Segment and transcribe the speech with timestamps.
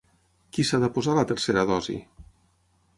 [0.55, 2.01] Qui s’ha de posar la tercera dosi?